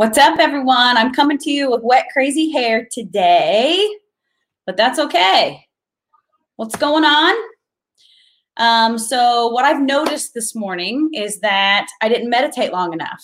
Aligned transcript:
What's 0.00 0.16
up, 0.16 0.38
everyone? 0.38 0.96
I'm 0.96 1.12
coming 1.12 1.36
to 1.36 1.50
you 1.50 1.70
with 1.70 1.82
wet, 1.82 2.06
crazy 2.10 2.50
hair 2.50 2.88
today, 2.90 3.86
but 4.64 4.78
that's 4.78 4.98
okay. 4.98 5.66
What's 6.56 6.74
going 6.74 7.04
on? 7.04 7.34
Um, 8.56 8.96
so, 8.96 9.48
what 9.48 9.66
I've 9.66 9.82
noticed 9.82 10.32
this 10.32 10.54
morning 10.54 11.10
is 11.12 11.40
that 11.40 11.86
I 12.00 12.08
didn't 12.08 12.30
meditate 12.30 12.72
long 12.72 12.94
enough. 12.94 13.22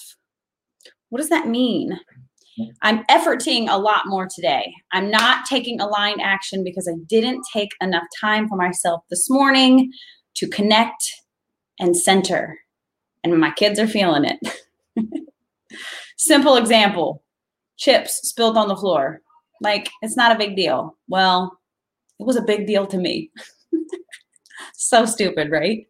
What 1.09 1.21
does 1.21 1.31
that 1.31 1.49
mean? 1.49 1.99
I'm 2.83 3.05
efforting 3.05 3.69
a 3.71 3.79
lot 3.79 4.03
more 4.05 4.29
today. 4.31 4.71
I'm 4.93 5.11
not 5.11 5.47
taking 5.47 5.81
aligned 5.81 6.21
action 6.21 6.63
because 6.63 6.87
I 6.87 6.99
didn't 7.09 7.43
take 7.51 7.71
enough 7.81 8.05
time 8.21 8.51
for 8.51 8.57
myself 8.57 9.01
this 9.09 9.31
morning 9.31 9.91
to 10.35 10.47
connect 10.47 11.03
and 11.81 11.97
center. 11.97 12.59
And 13.25 13.41
my 13.41 13.51
kids 13.53 13.79
are 13.81 13.89
feeling 13.89 14.27
it. 14.27 14.61
Simple 16.17 16.57
example 16.57 17.23
chips 17.77 18.21
spilled 18.29 18.57
on 18.57 18.69
the 18.69 18.77
floor. 18.77 19.21
Like, 19.61 19.91
it's 20.03 20.17
not 20.17 20.33
a 20.33 20.39
big 20.39 20.57
deal. 20.57 20.97
Well, 21.09 21.59
it 22.19 22.27
was 22.27 22.37
a 22.37 22.43
big 22.43 22.67
deal 22.67 22.87
to 22.87 22.97
me. 22.97 23.31
so 24.75 25.05
stupid, 25.05 25.51
right? 25.51 25.87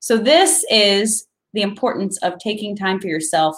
So, 0.00 0.16
this 0.16 0.64
is 0.70 1.26
the 1.54 1.62
importance 1.62 2.18
of 2.18 2.38
taking 2.38 2.76
time 2.76 3.00
for 3.00 3.06
yourself, 3.06 3.56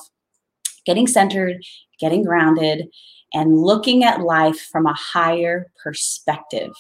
getting 0.87 1.07
centered, 1.07 1.63
getting 1.99 2.23
grounded, 2.23 2.89
and 3.33 3.59
looking 3.59 4.05
at 4.05 4.21
life 4.21 4.61
from 4.61 4.87
a 4.87 4.95
higher 4.95 5.71
perspective. 5.83 6.73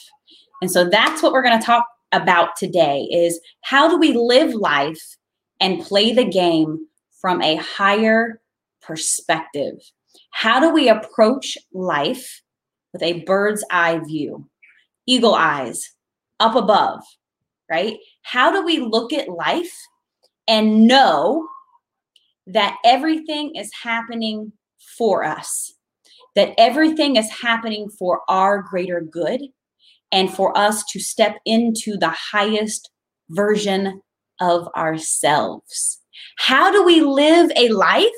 And 0.61 0.71
so 0.71 0.89
that's 0.89 1.23
what 1.23 1.33
we're 1.33 1.43
going 1.43 1.59
to 1.59 1.65
talk 1.65 1.87
about 2.13 2.57
today 2.57 3.09
is 3.13 3.41
how 3.63 3.89
do 3.89 3.97
we 3.97 4.13
live 4.13 4.55
life 4.55 5.17
and 5.61 5.83
play 5.83 6.13
the 6.13 6.25
game 6.25 6.87
from 7.21 7.41
a 7.43 7.57
higher 7.57 8.41
perspective. 8.91 9.77
How 10.33 10.59
do 10.59 10.71
we 10.71 10.89
approach 10.89 11.57
life 11.73 12.43
with 12.93 13.03
a 13.05 13.23
bird's 13.23 13.65
eye 13.71 14.01
view, 14.05 14.49
eagle 15.07 15.35
eyes, 15.35 15.95
up 16.41 16.57
above, 16.57 17.01
right? 17.71 17.99
How 18.23 18.51
do 18.51 18.65
we 18.65 18.79
look 18.81 19.13
at 19.13 19.29
life 19.29 19.73
and 20.49 20.89
know 20.89 21.47
that 22.49 22.79
everything 22.85 23.55
is 23.55 23.71
happening 23.81 24.53
for 24.99 25.23
us, 25.23 25.73
that 26.35 26.53
everything 26.59 27.15
is 27.15 27.31
happening 27.31 27.89
for 27.97 28.23
our 28.29 28.61
greater 28.61 29.01
good, 29.01 29.41
and 30.11 30.35
for 30.35 30.57
us 30.59 30.83
to 30.87 30.99
step 30.99 31.37
into 31.47 31.97
the 31.97 32.13
highest 32.33 32.91
version 33.29 34.03
of 34.41 34.67
ourselves? 34.77 36.01
How 36.39 36.73
do 36.73 36.83
we 36.83 37.03
live 37.03 37.53
a 37.55 37.69
life 37.69 38.11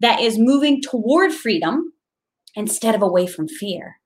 that 0.00 0.20
is 0.20 0.38
moving 0.38 0.82
toward 0.82 1.32
freedom 1.32 1.92
instead 2.54 2.94
of 2.94 3.02
away 3.02 3.26
from 3.26 3.48
fear. 3.48 3.96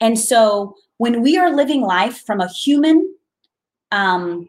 And 0.00 0.18
so 0.18 0.74
when 0.98 1.22
we 1.22 1.36
are 1.36 1.54
living 1.54 1.82
life 1.82 2.22
from 2.26 2.40
a 2.40 2.48
human, 2.48 3.14
um, 3.92 4.48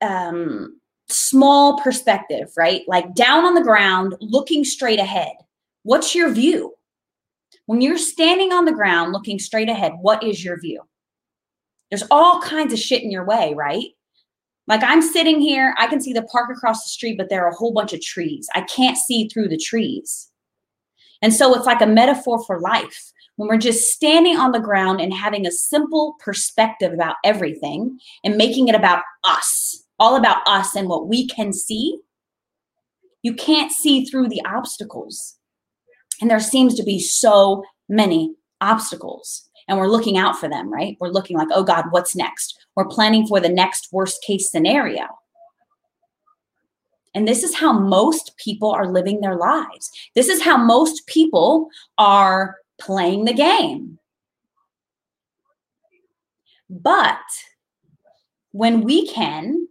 um, 0.00 0.78
small 1.08 1.80
perspective, 1.80 2.50
right? 2.56 2.82
Like 2.86 3.14
down 3.14 3.44
on 3.44 3.54
the 3.54 3.62
ground, 3.62 4.14
looking 4.20 4.64
straight 4.64 4.98
ahead. 4.98 5.32
What's 5.82 6.14
your 6.14 6.30
view? 6.30 6.74
When 7.66 7.80
you're 7.80 7.98
standing 7.98 8.52
on 8.52 8.64
the 8.64 8.72
ground 8.72 9.12
looking 9.12 9.38
straight 9.38 9.68
ahead, 9.68 9.92
what 10.00 10.22
is 10.22 10.44
your 10.44 10.60
view? 10.60 10.82
There's 11.90 12.04
all 12.10 12.40
kinds 12.40 12.72
of 12.72 12.78
shit 12.78 13.02
in 13.02 13.10
your 13.10 13.24
way, 13.26 13.54
right? 13.54 13.86
Like 14.68 14.82
I'm 14.84 15.00
sitting 15.00 15.40
here, 15.40 15.74
I 15.78 15.86
can 15.86 16.00
see 16.00 16.12
the 16.12 16.22
park 16.24 16.50
across 16.50 16.84
the 16.84 16.90
street, 16.90 17.16
but 17.16 17.30
there 17.30 17.44
are 17.44 17.50
a 17.50 17.54
whole 17.54 17.72
bunch 17.72 17.94
of 17.94 18.02
trees. 18.02 18.48
I 18.54 18.60
can't 18.62 18.98
see 18.98 19.28
through 19.28 19.48
the 19.48 19.56
trees. 19.56 20.30
And 21.22 21.32
so 21.32 21.54
it's 21.54 21.66
like 21.66 21.80
a 21.80 21.86
metaphor 21.86 22.44
for 22.44 22.60
life. 22.60 23.12
When 23.36 23.48
we're 23.48 23.56
just 23.56 23.92
standing 23.92 24.36
on 24.36 24.52
the 24.52 24.60
ground 24.60 25.00
and 25.00 25.14
having 25.14 25.46
a 25.46 25.50
simple 25.50 26.16
perspective 26.20 26.92
about 26.92 27.16
everything 27.24 27.98
and 28.24 28.36
making 28.36 28.68
it 28.68 28.74
about 28.74 29.02
us, 29.24 29.84
all 29.98 30.16
about 30.16 30.46
us 30.46 30.74
and 30.74 30.88
what 30.88 31.08
we 31.08 31.26
can 31.26 31.52
see, 31.52 31.98
you 33.22 33.34
can't 33.34 33.72
see 33.72 34.04
through 34.04 34.28
the 34.28 34.44
obstacles. 34.44 35.36
And 36.20 36.30
there 36.30 36.40
seems 36.40 36.74
to 36.74 36.82
be 36.82 36.98
so 37.00 37.64
many 37.88 38.34
obstacles 38.60 39.47
and 39.68 39.78
we're 39.78 39.86
looking 39.86 40.16
out 40.16 40.38
for 40.38 40.48
them, 40.48 40.72
right? 40.72 40.96
We're 40.98 41.08
looking 41.10 41.36
like, 41.36 41.48
oh 41.52 41.62
God, 41.62 41.84
what's 41.90 42.16
next? 42.16 42.58
We're 42.74 42.88
planning 42.88 43.26
for 43.26 43.38
the 43.38 43.48
next 43.48 43.88
worst 43.92 44.22
case 44.22 44.50
scenario. 44.50 45.06
And 47.14 47.28
this 47.28 47.42
is 47.42 47.54
how 47.54 47.72
most 47.72 48.36
people 48.36 48.70
are 48.70 48.86
living 48.86 49.20
their 49.20 49.36
lives. 49.36 49.90
This 50.14 50.28
is 50.28 50.42
how 50.42 50.56
most 50.56 51.06
people 51.06 51.68
are 51.98 52.56
playing 52.80 53.24
the 53.24 53.32
game. 53.32 53.98
But 56.70 57.18
when 58.52 58.82
we 58.82 59.08
can 59.08 59.68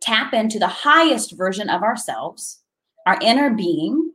tap 0.00 0.34
into 0.34 0.58
the 0.58 0.66
highest 0.66 1.36
version 1.36 1.68
of 1.68 1.82
ourselves, 1.82 2.60
our 3.06 3.18
inner 3.22 3.50
being, 3.50 4.12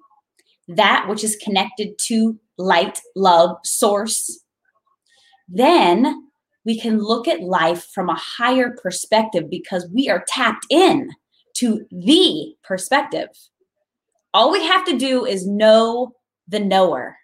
that 0.68 1.06
which 1.08 1.24
is 1.24 1.38
connected 1.38 1.98
to 2.00 2.40
light, 2.58 3.00
love, 3.16 3.58
source, 3.64 4.41
then 5.52 6.30
we 6.64 6.80
can 6.80 7.00
look 7.00 7.28
at 7.28 7.42
life 7.42 7.86
from 7.94 8.10
a 8.10 8.16
higher 8.16 8.76
perspective 8.82 9.50
because 9.50 9.90
we 9.94 10.10
are 10.10 10.24
tapped 10.28 10.66
in 10.70 11.10
to 11.56 11.86
the 11.92 12.54
perspective. 12.64 13.30
All 14.34 14.52
we 14.52 14.66
have 14.66 14.86
to 14.86 14.98
do 14.98 15.26
is 15.26 15.46
know 15.46 16.14
the 16.48 16.60
knower. 16.60 17.18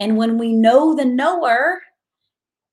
And 0.00 0.16
when 0.16 0.38
we 0.38 0.52
know 0.52 0.94
the 0.94 1.04
knower, 1.04 1.82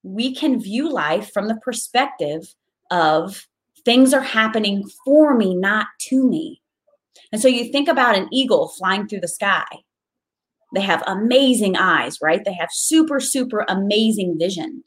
we 0.03 0.33
can 0.33 0.61
view 0.61 0.91
life 0.91 1.31
from 1.31 1.47
the 1.47 1.57
perspective 1.57 2.55
of 2.91 3.47
things 3.83 4.13
are 4.13 4.21
happening 4.21 4.83
for 5.03 5.35
me, 5.35 5.55
not 5.55 5.87
to 6.07 6.27
me. 6.27 6.61
And 7.31 7.41
so 7.41 7.47
you 7.47 7.71
think 7.71 7.87
about 7.87 8.17
an 8.17 8.27
eagle 8.31 8.69
flying 8.69 9.07
through 9.07 9.21
the 9.21 9.27
sky. 9.27 9.65
They 10.73 10.81
have 10.81 11.03
amazing 11.07 11.77
eyes, 11.77 12.17
right? 12.21 12.43
They 12.43 12.53
have 12.53 12.69
super, 12.71 13.19
super 13.19 13.65
amazing 13.67 14.37
vision. 14.39 14.83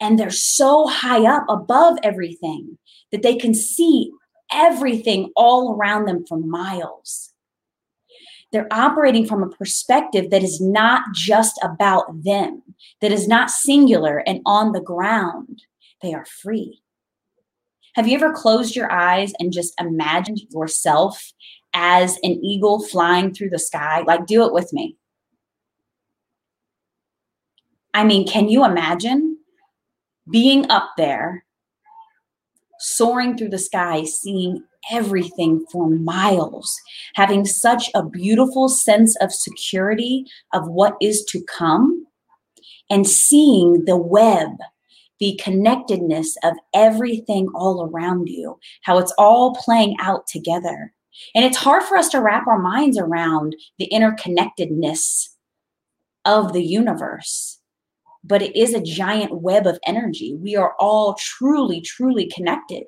And 0.00 0.18
they're 0.18 0.30
so 0.30 0.86
high 0.86 1.24
up 1.24 1.44
above 1.48 1.98
everything 2.02 2.78
that 3.12 3.22
they 3.22 3.36
can 3.36 3.54
see 3.54 4.10
everything 4.52 5.30
all 5.36 5.74
around 5.74 6.06
them 6.06 6.24
for 6.26 6.38
miles. 6.38 7.32
They're 8.52 8.72
operating 8.72 9.26
from 9.26 9.42
a 9.42 9.48
perspective 9.48 10.30
that 10.30 10.42
is 10.42 10.60
not 10.60 11.02
just 11.14 11.58
about 11.62 12.24
them, 12.24 12.62
that 13.00 13.12
is 13.12 13.28
not 13.28 13.50
singular 13.50 14.18
and 14.26 14.40
on 14.44 14.72
the 14.72 14.80
ground. 14.80 15.62
They 16.02 16.14
are 16.14 16.24
free. 16.24 16.82
Have 17.94 18.08
you 18.08 18.16
ever 18.16 18.32
closed 18.32 18.74
your 18.74 18.90
eyes 18.90 19.32
and 19.38 19.52
just 19.52 19.74
imagined 19.80 20.40
yourself 20.50 21.32
as 21.74 22.16
an 22.22 22.42
eagle 22.42 22.82
flying 22.82 23.32
through 23.32 23.50
the 23.50 23.58
sky? 23.58 24.02
Like, 24.06 24.26
do 24.26 24.44
it 24.46 24.52
with 24.52 24.72
me. 24.72 24.96
I 27.92 28.04
mean, 28.04 28.26
can 28.26 28.48
you 28.48 28.64
imagine 28.64 29.38
being 30.30 30.70
up 30.70 30.90
there, 30.96 31.44
soaring 32.78 33.36
through 33.36 33.48
the 33.48 33.58
sky, 33.58 34.04
seeing 34.04 34.62
everything 34.90 35.64
for 35.70 35.90
miles, 35.90 36.78
having 37.14 37.44
such 37.44 37.90
a 37.94 38.04
beautiful 38.04 38.68
sense 38.68 39.16
of 39.16 39.32
security 39.32 40.24
of 40.52 40.68
what 40.68 40.96
is 41.00 41.24
to 41.24 41.42
come, 41.44 42.06
and 42.88 43.06
seeing 43.06 43.84
the 43.84 43.96
web, 43.96 44.50
the 45.18 45.38
connectedness 45.42 46.36
of 46.42 46.54
everything 46.74 47.48
all 47.54 47.82
around 47.82 48.28
you, 48.28 48.58
how 48.82 48.98
it's 48.98 49.12
all 49.18 49.54
playing 49.54 49.96
out 50.00 50.26
together. 50.26 50.92
And 51.34 51.44
it's 51.44 51.58
hard 51.58 51.82
for 51.82 51.96
us 51.96 52.08
to 52.10 52.20
wrap 52.20 52.46
our 52.46 52.58
minds 52.58 52.96
around 52.96 53.54
the 53.78 53.90
interconnectedness 53.92 55.28
of 56.24 56.52
the 56.52 56.64
universe 56.64 57.59
but 58.24 58.42
it 58.42 58.54
is 58.56 58.74
a 58.74 58.82
giant 58.82 59.40
web 59.40 59.66
of 59.66 59.78
energy. 59.86 60.34
We 60.34 60.56
are 60.56 60.74
all 60.78 61.14
truly, 61.14 61.80
truly 61.80 62.30
connected. 62.34 62.84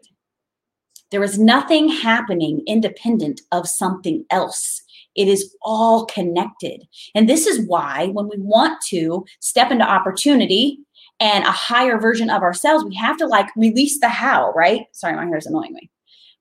There 1.10 1.22
is 1.22 1.38
nothing 1.38 1.88
happening 1.88 2.62
independent 2.66 3.42
of 3.52 3.68
something 3.68 4.24
else. 4.30 4.82
It 5.14 5.28
is 5.28 5.54
all 5.62 6.06
connected. 6.06 6.84
And 7.14 7.28
this 7.28 7.46
is 7.46 7.66
why, 7.66 8.08
when 8.08 8.28
we 8.28 8.36
want 8.38 8.80
to 8.88 9.24
step 9.40 9.70
into 9.70 9.84
opportunity 9.84 10.78
and 11.20 11.44
a 11.44 11.52
higher 11.52 11.98
version 12.00 12.30
of 12.30 12.42
ourselves, 12.42 12.84
we 12.84 12.94
have 12.96 13.18
to 13.18 13.26
like 13.26 13.48
release 13.56 14.00
the 14.00 14.08
how, 14.08 14.52
right? 14.52 14.86
Sorry, 14.92 15.14
my 15.14 15.26
hair 15.26 15.36
is 15.36 15.46
annoying 15.46 15.74
me. 15.74 15.90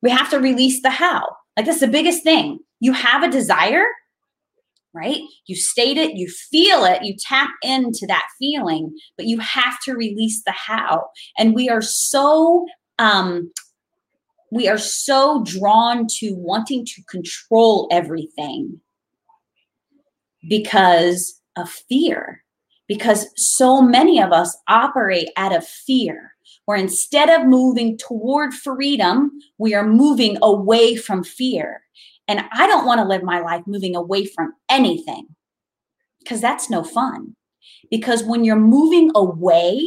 We 0.02 0.10
have 0.10 0.30
to 0.30 0.40
release 0.40 0.82
the 0.82 0.90
how. 0.90 1.36
Like, 1.58 1.66
that's 1.66 1.82
the 1.82 1.88
biggest 1.88 2.24
thing. 2.24 2.60
You 2.80 2.94
have 2.94 3.24
a 3.24 3.30
desire, 3.30 3.84
right? 4.94 5.22
You 5.46 5.56
state 5.56 5.98
it, 5.98 6.16
you 6.16 6.28
feel 6.28 6.84
it, 6.84 7.04
you 7.04 7.16
tap 7.18 7.50
into 7.62 8.06
that 8.08 8.28
feeling, 8.38 8.96
but 9.18 9.26
you 9.26 9.40
have 9.40 9.80
to 9.86 9.94
release 9.94 10.44
the 10.44 10.52
how. 10.52 11.08
And 11.38 11.56
we 11.56 11.70
are 11.70 11.82
so 11.82 12.68
um 13.00 13.52
we 14.52 14.68
are 14.68 14.78
so 14.78 15.44
drawn 15.46 16.08
to 16.20 16.34
wanting 16.36 16.86
to 16.86 17.02
control 17.10 17.88
everything 17.90 18.82
because 20.50 21.40
of 21.56 21.70
fear 21.70 22.44
because 22.88 23.28
so 23.38 23.82
many 23.82 24.22
of 24.22 24.34
us 24.34 24.58
operate 24.68 25.30
out 25.38 25.56
of 25.56 25.66
fear 25.66 26.34
where 26.66 26.78
instead 26.78 27.30
of 27.30 27.48
moving 27.48 27.98
toward 27.98 28.54
freedom 28.54 29.32
we 29.58 29.74
are 29.74 29.88
moving 29.88 30.38
away 30.42 30.96
from 30.96 31.24
fear 31.24 31.84
and 32.32 32.48
i 32.54 32.66
don't 32.68 32.86
want 32.86 33.00
to 33.00 33.08
live 33.08 33.24
my 33.24 33.40
life 33.40 33.64
moving 33.68 33.96
away 33.96 34.26
from 34.26 34.54
anything 34.70 35.28
because 36.20 36.42
that's 36.42 36.70
no 36.70 36.84
fun 36.84 37.36
because 37.90 38.24
when 38.24 38.44
you're 38.44 38.56
moving 38.56 39.12
away 39.16 39.80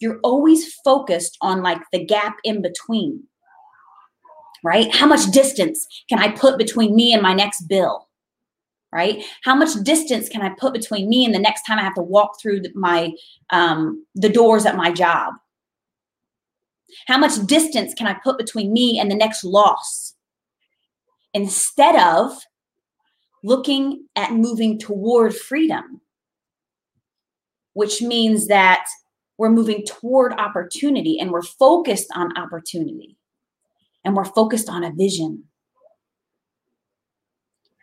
you're 0.00 0.20
always 0.22 0.74
focused 0.84 1.36
on 1.40 1.62
like 1.62 1.80
the 1.92 2.04
gap 2.04 2.36
in 2.44 2.60
between 2.62 3.22
right? 4.62 4.94
How 4.94 5.06
much 5.06 5.30
distance 5.30 5.86
can 6.08 6.18
I 6.18 6.28
put 6.28 6.58
between 6.58 6.94
me 6.94 7.12
and 7.12 7.22
my 7.22 7.34
next 7.34 7.62
bill? 7.62 8.08
Right? 8.92 9.24
How 9.42 9.54
much 9.54 9.70
distance 9.84 10.28
can 10.28 10.42
I 10.42 10.50
put 10.50 10.74
between 10.74 11.08
me 11.08 11.24
and 11.24 11.34
the 11.34 11.38
next 11.38 11.62
time 11.62 11.78
I 11.78 11.82
have 11.82 11.94
to 11.94 12.02
walk 12.02 12.38
through 12.40 12.62
my 12.74 13.12
um, 13.50 14.04
the 14.14 14.28
doors 14.28 14.66
at 14.66 14.76
my 14.76 14.92
job? 14.92 15.32
How 17.06 17.16
much 17.16 17.46
distance 17.46 17.94
can 17.94 18.06
I 18.06 18.14
put 18.22 18.36
between 18.36 18.70
me 18.70 18.98
and 18.98 19.10
the 19.10 19.14
next 19.14 19.44
loss? 19.44 20.01
Instead 21.34 21.96
of 21.96 22.32
looking 23.42 24.06
at 24.16 24.32
moving 24.32 24.78
toward 24.78 25.34
freedom, 25.34 26.00
which 27.74 28.02
means 28.02 28.48
that 28.48 28.86
we're 29.38 29.50
moving 29.50 29.84
toward 29.86 30.32
opportunity 30.34 31.18
and 31.18 31.30
we're 31.30 31.42
focused 31.42 32.08
on 32.14 32.36
opportunity 32.36 33.16
and 34.04 34.14
we're 34.14 34.24
focused 34.24 34.68
on 34.68 34.84
a 34.84 34.92
vision. 34.92 35.44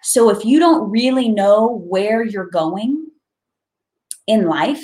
So 0.01 0.29
if 0.29 0.45
you 0.45 0.59
don't 0.59 0.89
really 0.89 1.27
know 1.27 1.83
where 1.85 2.23
you're 2.23 2.49
going 2.49 3.07
in 4.27 4.45
life, 4.45 4.83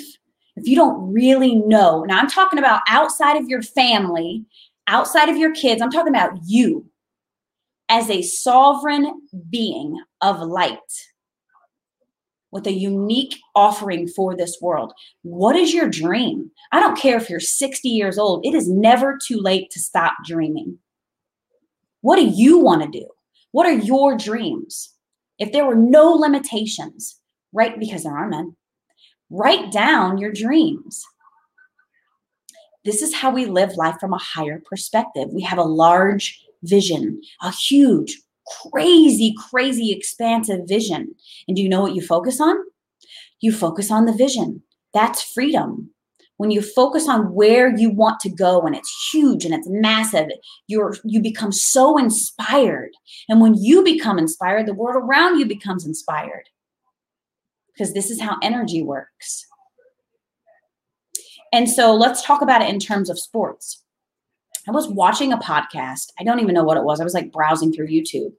if 0.56 0.66
you 0.66 0.76
don't 0.76 1.12
really 1.12 1.54
know, 1.54 2.04
now 2.04 2.18
I'm 2.18 2.28
talking 2.28 2.58
about 2.58 2.82
outside 2.88 3.36
of 3.36 3.48
your 3.48 3.62
family, 3.62 4.44
outside 4.86 5.28
of 5.28 5.36
your 5.36 5.54
kids, 5.54 5.80
I'm 5.80 5.90
talking 5.90 6.14
about 6.14 6.38
you 6.44 6.86
as 7.88 8.10
a 8.10 8.22
sovereign 8.22 9.22
being 9.48 10.00
of 10.20 10.40
light 10.40 10.78
with 12.50 12.66
a 12.66 12.72
unique 12.72 13.36
offering 13.54 14.08
for 14.08 14.36
this 14.36 14.58
world. 14.62 14.92
What 15.22 15.56
is 15.56 15.74
your 15.74 15.88
dream? 15.88 16.50
I 16.72 16.80
don't 16.80 16.98
care 16.98 17.16
if 17.16 17.28
you're 17.28 17.40
60 17.40 17.88
years 17.88 18.18
old, 18.18 18.46
it 18.46 18.54
is 18.54 18.68
never 18.68 19.18
too 19.24 19.38
late 19.38 19.70
to 19.72 19.80
stop 19.80 20.14
dreaming. 20.24 20.78
What 22.00 22.16
do 22.16 22.24
you 22.24 22.58
want 22.58 22.82
to 22.82 22.98
do? 22.98 23.06
What 23.52 23.66
are 23.66 23.72
your 23.72 24.16
dreams? 24.16 24.94
If 25.38 25.52
there 25.52 25.66
were 25.66 25.74
no 25.74 26.12
limitations, 26.12 27.20
right? 27.52 27.78
Because 27.78 28.04
there 28.04 28.16
are 28.16 28.28
none, 28.28 28.56
write 29.28 29.70
down 29.70 30.18
your 30.18 30.32
dreams. 30.32 31.04
This 32.84 33.02
is 33.02 33.14
how 33.14 33.30
we 33.30 33.46
live 33.46 33.76
life 33.76 33.96
from 34.00 34.12
a 34.12 34.18
higher 34.18 34.62
perspective. 34.64 35.28
We 35.30 35.42
have 35.42 35.58
a 35.58 35.64
large 35.64 36.40
vision, 36.62 37.20
a 37.42 37.50
huge, 37.50 38.20
crazy, 38.72 39.34
crazy, 39.50 39.92
expansive 39.92 40.60
vision. 40.66 41.14
And 41.46 41.56
do 41.56 41.62
you 41.62 41.68
know 41.68 41.80
what 41.82 41.94
you 41.94 42.02
focus 42.02 42.40
on? 42.40 42.56
You 43.40 43.52
focus 43.52 43.90
on 43.90 44.06
the 44.06 44.12
vision. 44.12 44.62
That's 44.94 45.22
freedom 45.22 45.90
when 46.36 46.50
you 46.50 46.60
focus 46.60 47.08
on 47.08 47.32
where 47.32 47.74
you 47.76 47.90
want 47.90 48.20
to 48.20 48.28
go 48.28 48.62
and 48.62 48.74
it's 48.74 49.10
huge 49.12 49.44
and 49.44 49.54
it's 49.54 49.68
massive 49.68 50.28
you're 50.66 50.94
you 51.04 51.20
become 51.20 51.52
so 51.52 51.98
inspired 51.98 52.90
and 53.28 53.40
when 53.40 53.54
you 53.54 53.82
become 53.82 54.18
inspired 54.18 54.66
the 54.66 54.74
world 54.74 55.02
around 55.02 55.38
you 55.38 55.46
becomes 55.46 55.86
inspired 55.86 56.44
because 57.72 57.94
this 57.94 58.10
is 58.10 58.20
how 58.20 58.36
energy 58.42 58.82
works 58.82 59.46
and 61.52 61.70
so 61.70 61.94
let's 61.94 62.22
talk 62.22 62.42
about 62.42 62.62
it 62.62 62.68
in 62.68 62.78
terms 62.78 63.08
of 63.08 63.18
sports 63.18 63.82
I 64.68 64.72
was 64.72 64.88
watching 64.88 65.32
a 65.32 65.38
podcast. 65.38 66.12
I 66.18 66.24
don't 66.24 66.40
even 66.40 66.54
know 66.54 66.64
what 66.64 66.76
it 66.76 66.84
was. 66.84 67.00
I 67.00 67.04
was 67.04 67.14
like 67.14 67.32
browsing 67.32 67.72
through 67.72 67.88
YouTube. 67.88 68.32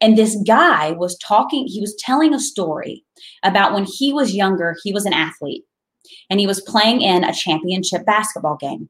And 0.00 0.16
this 0.16 0.36
guy 0.46 0.92
was 0.92 1.18
talking, 1.18 1.66
he 1.66 1.80
was 1.80 1.94
telling 1.96 2.34
a 2.34 2.40
story 2.40 3.04
about 3.42 3.72
when 3.72 3.84
he 3.84 4.12
was 4.12 4.34
younger, 4.34 4.76
he 4.82 4.92
was 4.92 5.06
an 5.06 5.12
athlete 5.12 5.64
and 6.30 6.40
he 6.40 6.46
was 6.46 6.60
playing 6.60 7.00
in 7.00 7.24
a 7.24 7.32
championship 7.32 8.04
basketball 8.04 8.56
game. 8.56 8.88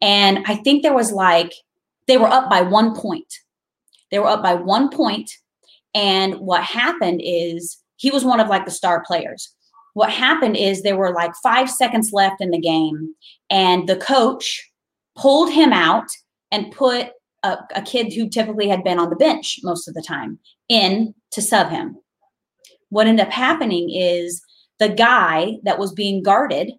And 0.00 0.44
I 0.46 0.56
think 0.56 0.82
there 0.82 0.94
was 0.94 1.12
like, 1.12 1.52
they 2.06 2.16
were 2.16 2.28
up 2.28 2.50
by 2.50 2.62
one 2.62 2.94
point. 2.94 3.32
They 4.10 4.18
were 4.18 4.26
up 4.26 4.42
by 4.42 4.54
one 4.54 4.90
point, 4.90 5.30
And 5.94 6.34
what 6.36 6.62
happened 6.62 7.20
is 7.22 7.78
he 7.96 8.10
was 8.10 8.24
one 8.24 8.40
of 8.40 8.48
like 8.48 8.64
the 8.64 8.70
star 8.70 9.02
players. 9.04 9.54
What 9.94 10.10
happened 10.10 10.56
is 10.56 10.82
there 10.82 10.96
were 10.96 11.12
like 11.12 11.32
five 11.42 11.68
seconds 11.68 12.12
left 12.12 12.40
in 12.40 12.50
the 12.50 12.60
game, 12.60 13.14
and 13.50 13.88
the 13.88 13.96
coach 13.96 14.69
pulled 15.20 15.52
him 15.52 15.72
out 15.72 16.08
and 16.50 16.72
put 16.72 17.10
a, 17.42 17.58
a 17.74 17.82
kid 17.82 18.12
who 18.12 18.28
typically 18.28 18.68
had 18.68 18.82
been 18.82 18.98
on 18.98 19.10
the 19.10 19.16
bench 19.16 19.60
most 19.62 19.86
of 19.86 19.94
the 19.94 20.02
time 20.02 20.38
in 20.68 21.14
to 21.30 21.42
sub 21.42 21.68
him. 21.68 21.96
What 22.88 23.06
ended 23.06 23.26
up 23.26 23.32
happening 23.32 23.90
is 23.90 24.42
the 24.78 24.88
guy 24.88 25.58
that 25.64 25.78
was 25.78 25.92
being 25.92 26.22
guarded 26.22 26.72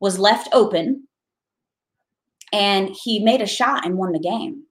was 0.00 0.18
left 0.18 0.48
open 0.52 1.06
and 2.52 2.90
he 3.02 3.20
made 3.20 3.40
a 3.40 3.46
shot 3.46 3.86
and 3.86 3.96
won 3.96 4.12
the 4.12 4.18
game. 4.18 4.64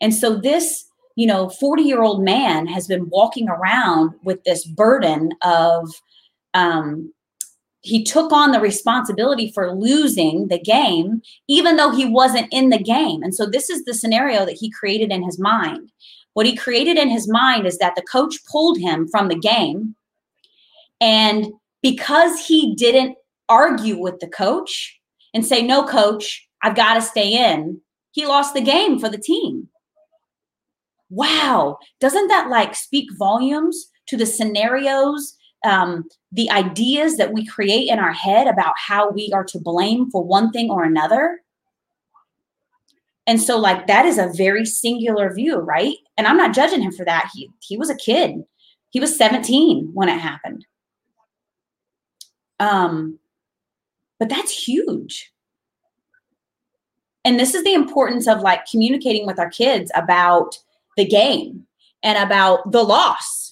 And 0.00 0.14
so 0.14 0.36
this, 0.36 0.84
you 1.16 1.26
know, 1.26 1.48
40 1.48 1.82
year 1.82 2.02
old 2.02 2.22
man 2.22 2.66
has 2.66 2.86
been 2.86 3.08
walking 3.08 3.48
around 3.48 4.12
with 4.22 4.44
this 4.44 4.64
burden 4.64 5.30
of, 5.42 5.88
um, 6.52 7.12
he 7.84 8.02
took 8.02 8.32
on 8.32 8.50
the 8.50 8.60
responsibility 8.60 9.52
for 9.52 9.74
losing 9.74 10.48
the 10.48 10.58
game, 10.58 11.20
even 11.48 11.76
though 11.76 11.90
he 11.90 12.06
wasn't 12.06 12.48
in 12.50 12.70
the 12.70 12.82
game. 12.82 13.22
And 13.22 13.34
so 13.34 13.44
this 13.44 13.68
is 13.68 13.84
the 13.84 13.92
scenario 13.92 14.46
that 14.46 14.56
he 14.56 14.70
created 14.70 15.12
in 15.12 15.22
his 15.22 15.38
mind. 15.38 15.92
What 16.32 16.46
he 16.46 16.56
created 16.56 16.96
in 16.96 17.10
his 17.10 17.28
mind 17.28 17.66
is 17.66 17.76
that 17.78 17.94
the 17.94 18.02
coach 18.02 18.36
pulled 18.50 18.78
him 18.78 19.06
from 19.06 19.28
the 19.28 19.38
game 19.38 19.94
and 21.00 21.48
because 21.82 22.46
he 22.46 22.74
didn't 22.74 23.18
argue 23.50 23.98
with 23.98 24.18
the 24.20 24.28
coach 24.28 24.98
and 25.34 25.44
say, 25.44 25.60
no, 25.60 25.84
coach, 25.84 26.48
I've 26.62 26.76
got 26.76 26.94
to 26.94 27.02
stay 27.02 27.52
in, 27.52 27.82
he 28.12 28.24
lost 28.24 28.54
the 28.54 28.62
game 28.62 28.98
for 28.98 29.10
the 29.10 29.18
team. 29.18 29.68
Wow. 31.10 31.78
Doesn't 32.00 32.28
that 32.28 32.48
like 32.48 32.74
speak 32.74 33.10
volumes 33.18 33.90
to 34.06 34.16
the 34.16 34.24
scenarios, 34.24 35.36
um, 35.64 36.08
the 36.32 36.50
ideas 36.50 37.16
that 37.16 37.32
we 37.32 37.46
create 37.46 37.88
in 37.88 37.98
our 37.98 38.12
head 38.12 38.46
about 38.46 38.74
how 38.76 39.10
we 39.10 39.30
are 39.32 39.44
to 39.44 39.58
blame 39.58 40.10
for 40.10 40.22
one 40.22 40.50
thing 40.50 40.70
or 40.70 40.84
another? 40.84 41.40
And 43.26 43.40
so, 43.40 43.58
like, 43.58 43.86
that 43.86 44.04
is 44.04 44.18
a 44.18 44.32
very 44.36 44.66
singular 44.66 45.32
view, 45.32 45.56
right? 45.56 45.96
And 46.18 46.26
I'm 46.26 46.36
not 46.36 46.54
judging 46.54 46.82
him 46.82 46.92
for 46.92 47.04
that. 47.04 47.30
He 47.32 47.50
he 47.60 47.76
was 47.76 47.90
a 47.90 47.96
kid. 47.96 48.44
He 48.90 49.00
was 49.00 49.16
17 49.18 49.90
when 49.92 50.08
it 50.08 50.20
happened. 50.20 50.64
Um, 52.60 53.18
but 54.20 54.28
that's 54.28 54.66
huge. 54.66 55.32
And 57.24 57.40
this 57.40 57.54
is 57.54 57.64
the 57.64 57.74
importance 57.74 58.28
of 58.28 58.40
like 58.40 58.66
communicating 58.70 59.26
with 59.26 59.38
our 59.38 59.50
kids 59.50 59.90
about 59.94 60.58
the 60.96 61.06
game 61.06 61.66
and 62.02 62.18
about 62.18 62.70
the 62.70 62.82
loss. 62.82 63.43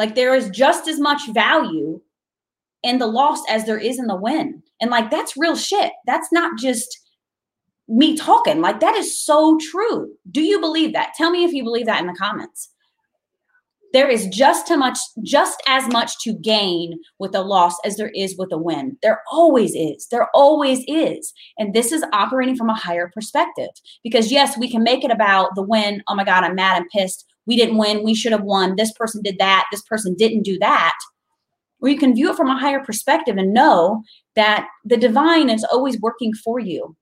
Like 0.00 0.14
there 0.16 0.34
is 0.34 0.50
just 0.50 0.88
as 0.88 0.98
much 1.00 1.22
value 1.32 2.00
in 2.82 2.98
the 2.98 3.06
loss 3.06 3.40
as 3.50 3.66
there 3.66 3.78
is 3.78 3.98
in 4.00 4.06
the 4.08 4.16
win. 4.16 4.62
And 4.80 4.90
like 4.90 5.10
that's 5.10 5.36
real 5.36 5.56
shit. 5.56 5.92
That's 6.06 6.32
not 6.32 6.58
just 6.58 6.88
me 7.88 8.16
talking. 8.16 8.60
Like 8.62 8.80
that 8.80 8.96
is 8.96 9.08
so 9.18 9.58
true. 9.70 10.12
Do 10.30 10.42
you 10.42 10.60
believe 10.60 10.92
that? 10.94 11.14
Tell 11.16 11.30
me 11.30 11.44
if 11.44 11.52
you 11.52 11.64
believe 11.64 11.86
that 11.86 12.00
in 12.00 12.08
the 12.08 12.14
comments. 12.18 12.70
there 13.92 14.08
is 14.08 14.26
just 14.28 14.66
too 14.66 14.76
much 14.76 14.98
just 15.22 15.62
as 15.66 15.86
much 15.88 16.18
to 16.20 16.34
gain 16.34 16.98
with 17.18 17.34
a 17.34 17.42
loss 17.42 17.76
as 17.84 17.96
there 17.96 18.12
is 18.14 18.36
with 18.38 18.52
a 18.52 18.58
win 18.58 18.96
there 19.02 19.20
always 19.30 19.74
is 19.74 20.06
there 20.10 20.28
always 20.34 20.84
is 20.86 21.32
and 21.58 21.74
this 21.74 21.92
is 21.92 22.04
operating 22.12 22.56
from 22.56 22.70
a 22.70 22.74
higher 22.74 23.10
perspective 23.14 23.70
because 24.04 24.30
yes 24.32 24.56
we 24.58 24.70
can 24.70 24.82
make 24.82 25.04
it 25.04 25.10
about 25.10 25.54
the 25.54 25.62
win 25.62 26.02
oh 26.08 26.14
my 26.14 26.24
god 26.24 26.44
i'm 26.44 26.54
mad 26.54 26.76
i'm 26.76 26.88
pissed 26.90 27.26
we 27.46 27.56
didn't 27.56 27.78
win 27.78 28.04
we 28.04 28.14
should 28.14 28.32
have 28.32 28.42
won 28.42 28.76
this 28.76 28.92
person 28.92 29.22
did 29.22 29.38
that 29.38 29.66
this 29.70 29.82
person 29.82 30.14
didn't 30.14 30.42
do 30.42 30.58
that 30.58 30.96
or 31.80 31.88
you 31.88 31.98
can 31.98 32.14
view 32.14 32.30
it 32.30 32.36
from 32.36 32.50
a 32.50 32.58
higher 32.58 32.84
perspective 32.84 33.36
and 33.36 33.54
know 33.54 34.02
that 34.36 34.68
the 34.84 34.96
divine 34.96 35.48
is 35.48 35.64
always 35.72 35.98
working 36.00 36.32
for 36.34 36.58
you 36.58 36.94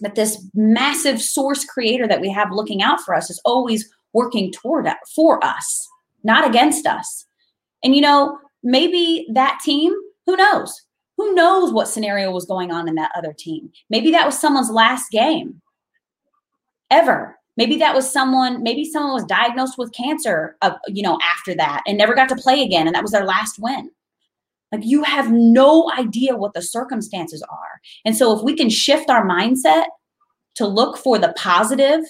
that 0.00 0.14
this 0.14 0.44
massive 0.54 1.20
source 1.20 1.64
creator 1.64 2.08
that 2.08 2.20
we 2.20 2.30
have 2.30 2.50
looking 2.50 2.82
out 2.82 3.00
for 3.00 3.14
us 3.14 3.30
is 3.30 3.40
always 3.44 3.88
working 4.12 4.52
toward 4.52 4.86
it 4.86 4.96
for 5.14 5.42
us 5.44 5.88
not 6.24 6.46
against 6.46 6.86
us. 6.86 7.26
And 7.82 7.94
you 7.94 8.00
know, 8.00 8.38
maybe 8.62 9.26
that 9.32 9.60
team, 9.64 9.92
who 10.26 10.36
knows? 10.36 10.82
Who 11.16 11.34
knows 11.34 11.72
what 11.72 11.88
scenario 11.88 12.30
was 12.30 12.46
going 12.46 12.70
on 12.70 12.88
in 12.88 12.94
that 12.96 13.12
other 13.16 13.32
team? 13.32 13.70
Maybe 13.90 14.10
that 14.12 14.26
was 14.26 14.38
someone's 14.38 14.70
last 14.70 15.10
game 15.10 15.60
ever. 16.90 17.38
Maybe 17.56 17.76
that 17.78 17.94
was 17.94 18.10
someone, 18.10 18.62
maybe 18.62 18.84
someone 18.84 19.12
was 19.12 19.24
diagnosed 19.24 19.76
with 19.76 19.92
cancer, 19.92 20.56
uh, 20.62 20.72
you 20.88 21.02
know, 21.02 21.18
after 21.22 21.54
that 21.54 21.82
and 21.86 21.98
never 21.98 22.14
got 22.14 22.28
to 22.30 22.36
play 22.36 22.62
again. 22.62 22.86
And 22.86 22.94
that 22.94 23.02
was 23.02 23.12
their 23.12 23.26
last 23.26 23.58
win. 23.58 23.90
Like 24.72 24.84
you 24.84 25.02
have 25.02 25.30
no 25.30 25.92
idea 25.98 26.34
what 26.34 26.54
the 26.54 26.62
circumstances 26.62 27.42
are. 27.42 27.80
And 28.06 28.16
so 28.16 28.36
if 28.36 28.42
we 28.42 28.56
can 28.56 28.70
shift 28.70 29.10
our 29.10 29.26
mindset 29.26 29.84
to 30.54 30.66
look 30.66 30.96
for 30.96 31.18
the 31.18 31.34
positive 31.36 32.00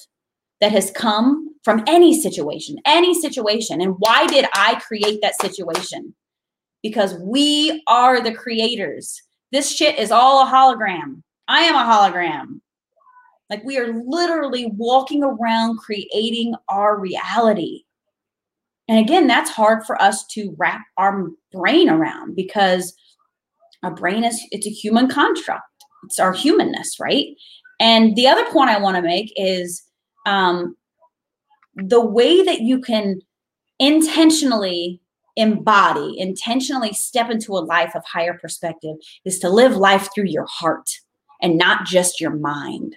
that 0.60 0.70
has 0.70 0.92
come 0.92 1.52
from 1.64 1.82
any 1.86 2.18
situation, 2.20 2.76
any 2.86 3.20
situation. 3.20 3.80
And 3.80 3.96
why 3.98 4.26
did 4.26 4.46
I 4.54 4.80
create 4.86 5.20
that 5.22 5.40
situation? 5.40 6.14
Because 6.82 7.14
we 7.20 7.82
are 7.88 8.20
the 8.20 8.34
creators. 8.34 9.20
This 9.50 9.70
shit 9.74 9.98
is 9.98 10.10
all 10.10 10.46
a 10.46 10.50
hologram. 10.50 11.22
I 11.48 11.62
am 11.62 11.74
a 11.74 11.78
hologram. 11.78 12.60
Like 13.52 13.64
we 13.64 13.76
are 13.76 13.92
literally 14.06 14.72
walking 14.78 15.22
around 15.22 15.76
creating 15.76 16.54
our 16.70 16.98
reality. 16.98 17.82
And 18.88 18.98
again, 18.98 19.26
that's 19.26 19.50
hard 19.50 19.84
for 19.84 20.00
us 20.00 20.26
to 20.28 20.54
wrap 20.56 20.80
our 20.96 21.28
brain 21.52 21.90
around 21.90 22.34
because 22.34 22.94
our 23.82 23.94
brain 23.94 24.24
is 24.24 24.42
it's 24.52 24.66
a 24.66 24.70
human 24.70 25.06
construct. 25.06 25.64
It's 26.04 26.18
our 26.18 26.32
humanness, 26.32 26.98
right? 26.98 27.26
And 27.78 28.16
the 28.16 28.26
other 28.26 28.46
point 28.46 28.70
I 28.70 28.80
want 28.80 28.96
to 28.96 29.02
make 29.02 29.30
is 29.36 29.82
um, 30.24 30.74
the 31.74 32.00
way 32.00 32.42
that 32.42 32.62
you 32.62 32.80
can 32.80 33.20
intentionally 33.78 34.98
embody, 35.36 36.18
intentionally 36.18 36.94
step 36.94 37.28
into 37.28 37.52
a 37.52 37.60
life 37.60 37.94
of 37.94 38.02
higher 38.06 38.38
perspective 38.38 38.96
is 39.26 39.38
to 39.40 39.50
live 39.50 39.76
life 39.76 40.08
through 40.14 40.28
your 40.28 40.46
heart 40.46 40.88
and 41.42 41.58
not 41.58 41.84
just 41.84 42.18
your 42.18 42.34
mind. 42.34 42.96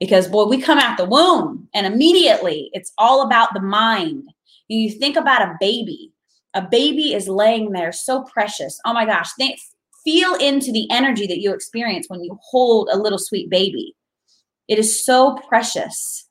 Because, 0.00 0.28
boy, 0.28 0.46
we 0.46 0.60
come 0.60 0.78
out 0.78 0.96
the 0.96 1.04
womb 1.04 1.68
and 1.74 1.86
immediately 1.86 2.70
it's 2.72 2.92
all 2.98 3.22
about 3.22 3.50
the 3.54 3.60
mind. 3.60 4.24
You 4.68 4.90
think 4.90 5.16
about 5.16 5.42
a 5.42 5.56
baby. 5.60 6.12
A 6.54 6.62
baby 6.62 7.14
is 7.14 7.28
laying 7.28 7.72
there 7.72 7.92
so 7.92 8.22
precious. 8.24 8.80
Oh 8.84 8.92
my 8.92 9.04
gosh, 9.04 9.32
think, 9.34 9.60
feel 10.02 10.34
into 10.34 10.72
the 10.72 10.88
energy 10.90 11.26
that 11.26 11.40
you 11.40 11.52
experience 11.52 12.06
when 12.08 12.24
you 12.24 12.36
hold 12.42 12.88
a 12.90 12.98
little 12.98 13.18
sweet 13.18 13.50
baby. 13.50 13.94
It 14.68 14.78
is 14.78 15.04
so 15.04 15.36
precious 15.48 16.26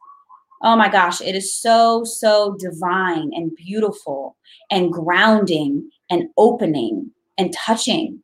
oh 0.63 0.75
my 0.75 0.89
gosh, 0.89 1.21
it 1.21 1.35
is 1.35 1.55
so, 1.55 2.03
so 2.03 2.55
divine 2.59 3.31
and 3.33 3.55
beautiful 3.55 4.37
and 4.69 4.91
grounding 4.91 5.89
and 6.09 6.25
opening 6.37 7.11
and 7.37 7.53
touching. 7.53 8.21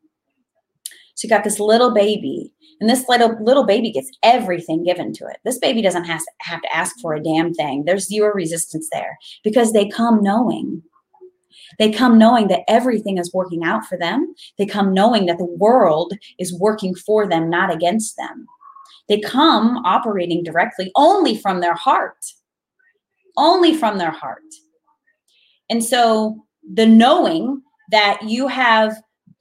You 1.24 1.30
got 1.30 1.44
this 1.44 1.60
little 1.60 1.94
baby, 1.94 2.52
and 2.80 2.90
this 2.90 3.08
little 3.08 3.36
little 3.44 3.66
baby 3.66 3.92
gets 3.92 4.12
everything 4.22 4.84
given 4.84 5.14
to 5.14 5.26
it. 5.26 5.38
This 5.44 5.58
baby 5.58 5.82
doesn't 5.82 6.04
have 6.04 6.20
to, 6.20 6.32
have 6.42 6.62
to 6.62 6.76
ask 6.76 6.96
for 7.02 7.14
a 7.14 7.24
damn 7.24 7.54
thing. 7.54 7.86
There's 7.86 8.08
zero 8.08 8.34
resistance 8.34 8.90
there 8.92 9.18
because 9.44 9.74
they 9.74 9.88
come 9.88 10.22
knowing. 10.22 10.84
They 11.80 11.92
come 11.92 12.18
knowing 12.18 12.48
that 12.50 12.64
everything 12.68 13.18
is 13.18 13.34
working 13.34 13.64
out 13.64 13.86
for 13.86 13.98
them. 13.98 14.36
They 14.58 14.66
come 14.66 14.94
knowing 14.94 15.26
that 15.26 15.38
the 15.38 15.46
world 15.46 16.14
is 16.38 16.58
working 16.60 16.94
for 16.94 17.28
them, 17.28 17.50
not 17.50 17.74
against 17.74 18.18
them. 18.18 18.46
They 19.08 19.20
come 19.20 19.78
operating 19.86 20.44
directly 20.44 20.92
only 20.96 21.38
from 21.38 21.62
their 21.62 21.74
heart, 21.74 22.18
only 23.38 23.76
from 23.76 23.98
their 23.98 24.12
heart. 24.12 24.44
And 25.70 25.84
so 25.84 26.46
the 26.74 26.86
knowing 26.86 27.62
that 27.92 28.22
you 28.24 28.48
have 28.48 28.96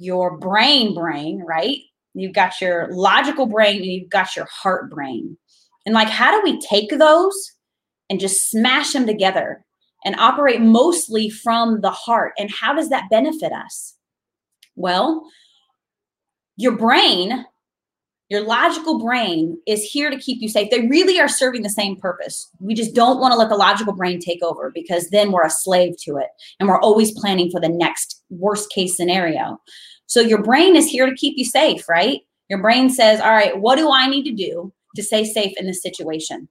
your 0.05 0.39
brain 0.39 0.95
brain, 0.95 1.43
right? 1.47 1.79
You've 2.15 2.35
got 2.35 2.61
your 2.61 2.89
logical 2.93 3.47
brain 3.47 3.77
and 3.79 3.87
you've 3.87 4.11
got 4.11 4.37
your 4.37 4.47
heart 4.47 4.91
brain. 4.91 5.37
And 5.87 5.95
like, 5.95 6.09
how 6.09 6.31
do 6.31 6.41
we 6.45 6.61
take 6.61 6.91
those 6.91 7.53
and 8.09 8.21
just 8.21 8.51
smash 8.51 8.93
them 8.93 9.07
together 9.07 9.65
and 10.05 10.15
operate 10.17 10.61
mostly 10.61 11.31
from 11.31 11.81
the 11.81 11.91
heart? 11.91 12.35
And 12.39 12.51
how 12.51 12.75
does 12.75 12.91
that 12.91 13.11
benefit 13.11 13.53
us? 13.53 13.95
Well, 14.77 15.25
your 16.57 16.77
brain 16.77 17.45
your 18.31 18.41
logical 18.41 18.99
brain 18.99 19.59
is 19.67 19.83
here 19.83 20.11
to 20.11 20.17
keep 20.17 20.41
you 20.41 20.49
safe. 20.49 20.71
They 20.71 20.87
really 20.87 21.21
are 21.21 21.29
serving 21.29 21.63
the 21.63 21.69
same 21.69 21.97
purpose. 21.97 22.51
We 22.59 22.75
just 22.75 22.95
don't 22.95 23.21
want 23.21 23.33
to 23.33 23.39
let 23.39 23.51
the 23.51 23.57
logical 23.57 23.93
brain 23.93 24.19
take 24.19 24.43
over 24.43 24.71
because 24.75 25.11
then 25.11 25.31
we're 25.31 25.45
a 25.45 25.51
slave 25.51 25.95
to 26.05 26.17
it 26.17 26.29
and 26.59 26.69
we're 26.69 26.81
always 26.81 27.13
planning 27.13 27.51
for 27.51 27.61
the 27.61 27.69
next 27.69 28.23
worst 28.31 28.73
case 28.73 28.97
scenario. 28.97 29.59
So 30.07 30.21
your 30.21 30.43
brain 30.43 30.77
is 30.77 30.87
here 30.87 31.07
to 31.07 31.15
keep 31.15 31.37
you 31.37 31.45
safe, 31.45 31.89
right? 31.89 32.21
Your 32.49 32.61
brain 32.61 32.91
says, 32.91 33.21
All 33.21 33.31
right, 33.31 33.59
what 33.59 33.77
do 33.77 33.91
I 33.91 34.07
need 34.07 34.25
to 34.25 34.33
do 34.33 34.73
to 34.97 35.03
stay 35.03 35.25
safe 35.25 35.55
in 35.59 35.67
this 35.67 35.83
situation? 35.83 36.49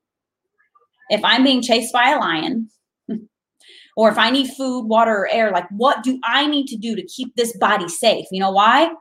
If 1.10 1.24
I'm 1.24 1.44
being 1.44 1.62
chased 1.62 1.94
by 1.94 2.12
a 2.12 2.20
lion, 2.20 2.70
or 3.98 4.10
if 4.10 4.18
I 4.18 4.32
need 4.32 4.52
food, 4.52 4.88
water, 4.88 5.12
or 5.12 5.30
air, 5.30 5.52
like 5.52 5.68
what 5.70 6.04
do 6.04 6.20
I 6.24 6.48
need 6.48 6.68
to 6.68 6.78
do 6.78 6.96
to 6.96 7.04
keep 7.04 7.36
this 7.36 7.56
body 7.58 7.88
safe? 7.88 8.26
You 8.32 8.40
know 8.40 8.52
why? 8.52 8.94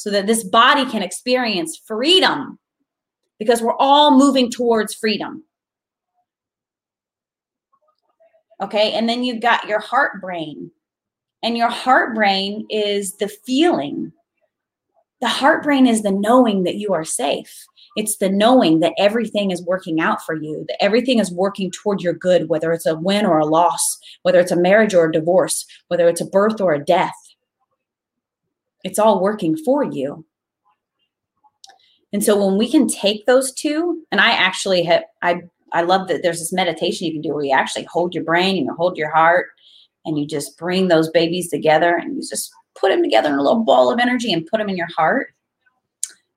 so 0.00 0.08
that 0.08 0.26
this 0.26 0.44
body 0.44 0.86
can 0.86 1.02
experience 1.02 1.78
freedom 1.86 2.58
because 3.38 3.60
we're 3.60 3.76
all 3.76 4.16
moving 4.16 4.50
towards 4.50 4.94
freedom. 4.94 5.44
Okay, 8.62 8.92
and 8.92 9.06
then 9.06 9.24
you've 9.24 9.42
got 9.42 9.68
your 9.68 9.78
heart 9.78 10.22
brain, 10.22 10.70
and 11.42 11.56
your 11.56 11.70
heart 11.70 12.14
brain 12.14 12.66
is 12.70 13.16
the 13.16 13.28
feeling. 13.28 14.12
The 15.20 15.28
heart 15.28 15.62
brain 15.62 15.86
is 15.86 16.02
the 16.02 16.12
knowing 16.12 16.64
that 16.64 16.76
you 16.76 16.92
are 16.92 17.04
safe. 17.04 17.66
It's 17.96 18.16
the 18.16 18.30
knowing 18.30 18.80
that 18.80 18.94
everything 18.98 19.50
is 19.50 19.62
working 19.62 20.00
out 20.00 20.24
for 20.24 20.34
you, 20.34 20.64
that 20.68 20.82
everything 20.82 21.18
is 21.18 21.32
working 21.32 21.70
toward 21.70 22.00
your 22.00 22.14
good, 22.14 22.48
whether 22.48 22.72
it's 22.72 22.86
a 22.86 22.96
win 22.96 23.26
or 23.26 23.38
a 23.38 23.46
loss, 23.46 23.98
whether 24.22 24.40
it's 24.40 24.52
a 24.52 24.56
marriage 24.56 24.94
or 24.94 25.06
a 25.06 25.12
divorce, 25.12 25.66
whether 25.88 26.08
it's 26.08 26.20
a 26.20 26.26
birth 26.26 26.60
or 26.60 26.72
a 26.72 26.84
death 26.84 27.14
it's 28.84 28.98
all 28.98 29.20
working 29.20 29.56
for 29.56 29.84
you. 29.84 30.24
And 32.12 32.24
so 32.24 32.44
when 32.44 32.58
we 32.58 32.70
can 32.70 32.88
take 32.88 33.26
those 33.26 33.52
two, 33.52 34.04
and 34.10 34.20
I 34.20 34.30
actually 34.30 34.82
have, 34.84 35.04
I, 35.22 35.42
I 35.72 35.82
love 35.82 36.08
that 36.08 36.22
there's 36.22 36.40
this 36.40 36.52
meditation 36.52 37.06
you 37.06 37.12
can 37.12 37.22
do 37.22 37.32
where 37.32 37.44
you 37.44 37.52
actually 37.52 37.84
hold 37.84 38.14
your 38.14 38.24
brain 38.24 38.56
and 38.56 38.66
you 38.66 38.74
hold 38.74 38.96
your 38.96 39.10
heart 39.10 39.48
and 40.04 40.18
you 40.18 40.26
just 40.26 40.56
bring 40.58 40.88
those 40.88 41.10
babies 41.10 41.48
together 41.48 41.96
and 41.96 42.16
you 42.16 42.20
just 42.20 42.50
put 42.78 42.90
them 42.90 43.02
together 43.02 43.28
in 43.28 43.38
a 43.38 43.42
little 43.42 43.64
ball 43.64 43.92
of 43.92 43.98
energy 43.98 44.32
and 44.32 44.46
put 44.46 44.58
them 44.58 44.68
in 44.68 44.76
your 44.76 44.88
heart. 44.96 45.34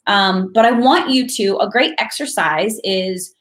Um, 0.07 0.51
but 0.53 0.65
I 0.65 0.71
want 0.71 1.09
you 1.09 1.27
to, 1.27 1.57
a 1.59 1.69
great 1.69 1.93
exercise 1.97 2.77
is 2.83 3.33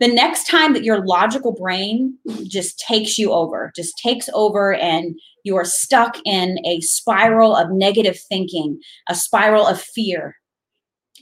the 0.00 0.08
next 0.08 0.48
time 0.48 0.72
that 0.72 0.84
your 0.84 1.04
logical 1.06 1.52
brain 1.52 2.18
just 2.44 2.78
takes 2.78 3.18
you 3.18 3.32
over, 3.32 3.72
just 3.76 3.96
takes 3.98 4.28
over, 4.32 4.74
and 4.74 5.18
you 5.44 5.56
are 5.56 5.64
stuck 5.64 6.16
in 6.24 6.58
a 6.66 6.80
spiral 6.80 7.54
of 7.54 7.70
negative 7.70 8.18
thinking, 8.28 8.80
a 9.08 9.14
spiral 9.14 9.66
of 9.66 9.80
fear. 9.80 10.36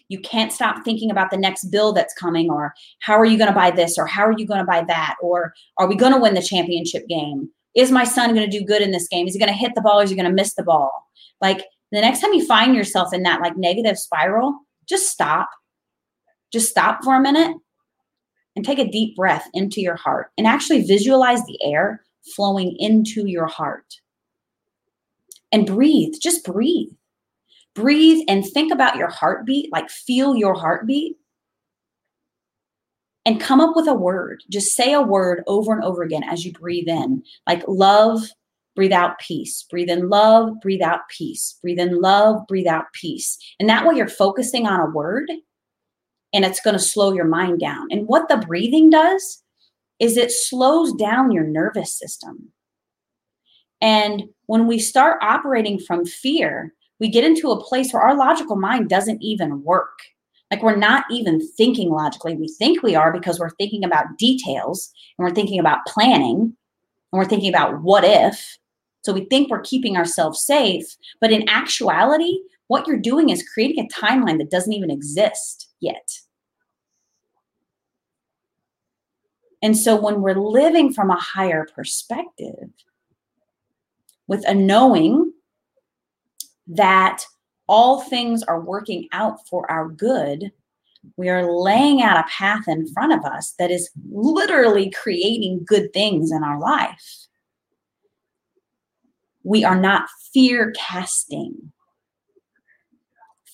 You 0.09 0.21
can't 0.21 0.53
stop 0.53 0.85
thinking 0.85 1.11
about 1.11 1.31
the 1.31 1.37
next 1.37 1.65
bill 1.67 1.93
that's 1.93 2.15
coming, 2.15 2.51
or 2.51 2.73
how 3.01 3.19
are 3.19 3.25
you 3.25 3.37
going 3.37 3.51
to 3.51 3.55
buy 3.55 3.71
this, 3.71 3.99
or 3.99 4.07
how 4.07 4.23
are 4.23 4.39
you 4.39 4.47
going 4.47 4.61
to 4.61 4.67
buy 4.67 4.85
that, 4.89 5.17
or 5.21 5.53
are 5.79 5.87
we 5.87 5.97
going 5.97 6.13
to 6.13 6.21
win 6.21 6.35
the 6.35 6.43
championship 6.43 7.07
game? 7.09 7.51
Is 7.75 7.91
my 7.91 8.05
son 8.05 8.35
going 8.35 8.49
to 8.49 8.59
do 8.59 8.65
good 8.65 8.83
in 8.83 8.91
this 8.91 9.09
game? 9.09 9.27
Is 9.27 9.35
he 9.35 9.39
going 9.39 9.53
to 9.53 9.59
hit 9.59 9.73
the 9.75 9.81
ball, 9.81 10.01
or 10.01 10.05
is 10.05 10.11
he 10.11 10.17
going 10.17 10.29
to 10.29 10.35
miss 10.35 10.55
the 10.55 10.63
ball? 10.63 11.09
Like 11.41 11.65
the 11.91 12.01
next 12.01 12.21
time 12.21 12.33
you 12.33 12.45
find 12.47 12.75
yourself 12.75 13.13
in 13.13 13.23
that 13.23 13.41
like 13.41 13.57
negative 13.57 13.99
spiral, 13.99 14.59
just 14.89 15.11
stop. 15.11 15.49
Just 16.53 16.71
stop 16.71 17.03
for 17.03 17.15
a 17.15 17.21
minute 17.21 17.57
and 18.57 18.65
take 18.65 18.79
a 18.79 18.91
deep 18.91 19.17
breath 19.17 19.49
into 19.55 19.81
your 19.81 19.97
heart 19.97 20.31
and 20.37 20.47
actually 20.47 20.83
visualize 20.83 21.43
the 21.45 21.59
air 21.65 22.05
flowing 22.37 22.77
into 22.79 23.27
your 23.27 23.47
heart. 23.47 23.87
And 25.51 25.67
breathe, 25.67 26.15
just 26.21 26.45
breathe. 26.45 26.91
Breathe 27.75 28.25
and 28.29 28.45
think 28.45 28.73
about 28.73 28.97
your 28.97 29.09
heartbeat, 29.09 29.73
like 29.73 29.89
feel 29.91 30.37
your 30.37 30.55
heartbeat. 30.55 31.17
And 33.25 33.41
come 33.41 33.61
up 33.61 33.77
with 33.77 33.87
a 33.87 33.95
word. 33.95 34.43
Just 34.51 34.75
say 34.75 34.93
a 34.93 35.01
word 35.01 35.45
over 35.47 35.73
and 35.73 35.85
over 35.85 36.03
again 36.03 36.25
as 36.25 36.45
you 36.45 36.53
breathe 36.53 36.89
in, 36.89 37.23
like 37.47 37.63
love, 37.69 38.21
breathe 38.75 38.93
out 38.93 39.19
peace. 39.21 39.65
Breathe 39.71 39.91
in 39.91 40.09
love, 40.09 40.61
breathe 40.61 40.83
out 40.83 41.09
peace. 41.09 41.59
Breathe 41.63 41.79
in 41.79 42.01
love, 42.01 42.47
breathe 42.49 42.67
out 42.67 42.87
peace. 42.95 43.39
And 43.61 43.69
that 43.69 43.87
way 43.87 43.95
you're 43.95 44.09
focusing 44.09 44.67
on 44.67 44.81
a 44.81 44.91
word 44.91 45.31
and 46.33 46.45
it's 46.45 46.61
going 46.61 46.75
to 46.75 46.83
slow 46.83 47.13
your 47.13 47.27
mind 47.27 47.61
down. 47.61 47.89
And 47.91 48.07
what 48.07 48.29
the 48.29 48.39
breathing 48.39 48.91
does 48.91 49.43
is 49.99 50.17
it 50.17 50.33
slows 50.33 50.93
down 50.95 51.31
your 51.31 51.45
nervous 51.45 51.97
system. 51.97 52.51
And 53.81 54.25
when 54.47 54.67
we 54.67 54.79
start 54.79 55.23
operating 55.23 55.79
from 55.79 56.05
fear, 56.05 56.73
we 57.01 57.09
get 57.09 57.25
into 57.25 57.51
a 57.51 57.63
place 57.63 57.93
where 57.93 58.03
our 58.03 58.17
logical 58.17 58.57
mind 58.57 58.89
doesn't 58.89 59.23
even 59.23 59.63
work. 59.63 59.99
Like 60.53 60.63
we're 60.63 60.77
not 60.77 61.05
even 61.11 61.41
thinking 61.57 61.89
logically. 61.89 62.37
We 62.37 62.47
think 62.47 62.83
we 62.83 62.95
are 62.95 63.11
because 63.11 63.41
we're 63.41 63.57
thinking 63.57 63.85
about 63.85 64.19
details 64.19 64.93
and 65.17 65.25
we're 65.25 65.35
thinking 65.35 65.59
about 65.59 65.87
planning 65.87 66.41
and 66.41 66.55
we're 67.19 67.25
thinking 67.25 67.49
about 67.49 67.81
what 67.81 68.05
if. 68.05 68.59
So 69.01 69.15
we 69.15 69.25
think 69.25 69.51
we're 69.51 69.63
keeping 69.63 69.97
ourselves 69.97 70.45
safe. 70.45 70.85
But 71.23 71.33
in 71.33 71.49
actuality, 71.49 72.37
what 72.67 72.87
you're 72.87 72.99
doing 72.99 73.31
is 73.31 73.49
creating 73.49 73.83
a 73.83 74.05
timeline 74.05 74.37
that 74.39 74.51
doesn't 74.51 74.75
even 74.75 74.91
exist 74.91 75.71
yet. 75.81 76.07
And 79.63 79.75
so 79.75 79.99
when 79.99 80.21
we're 80.21 80.35
living 80.35 80.93
from 80.93 81.11
a 81.11 81.19
higher 81.19 81.67
perspective, 81.75 82.69
with 84.27 84.47
a 84.47 84.55
knowing 84.55 85.33
that 86.67 87.25
all 87.69 88.03
things 88.03 88.43
are 88.43 88.61
working 88.61 89.09
out 89.13 89.47
for 89.49 89.71
our 89.71 89.89
good, 89.89 90.53
we 91.17 91.29
are 91.29 91.53
laying 91.53 92.03
out 92.03 92.19
a 92.19 92.29
path 92.31 92.69
in 92.69 92.93
front 92.93 93.13
of 93.13 93.25
us 93.25 93.55
that 93.59 93.71
is 93.71 93.91
literally 94.11 94.91
creating 94.91 95.65
good 95.67 95.93
things 95.93 96.31
in 96.31 96.45
our 96.45 96.59
life. 96.59 97.27
We 99.43 99.65
are 99.65 99.81
not 99.81 100.09
fear 100.33 100.73
casting. 100.77 101.73